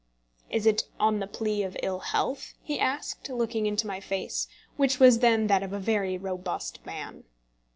"Is 0.49 0.65
it 0.65 0.85
on 0.99 1.19
the 1.19 1.27
plea 1.27 1.61
of 1.61 1.77
ill 1.83 1.99
health?" 1.99 2.55
he 2.63 2.79
asked, 2.79 3.29
looking 3.29 3.67
into 3.67 3.85
my 3.85 3.99
face, 3.99 4.47
which 4.75 4.99
was 4.99 5.19
then 5.19 5.45
that 5.45 5.61
of 5.61 5.73
a 5.73 5.79
very 5.79 6.17
robust 6.17 6.83
man. 6.87 7.23